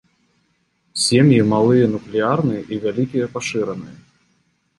[1.03, 3.95] Сем'і малыя нуклеарныя і вялікія пашыраныя.